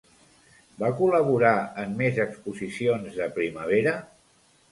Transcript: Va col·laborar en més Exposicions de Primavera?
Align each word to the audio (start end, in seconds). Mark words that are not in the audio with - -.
Va 0.83 0.87
col·laborar 1.01 1.51
en 1.83 1.93
més 2.01 2.17
Exposicions 2.25 3.21
de 3.21 3.27
Primavera? 3.39 3.93